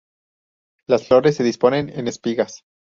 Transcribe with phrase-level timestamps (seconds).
[0.87, 2.65] Las flores se disponen en espigas.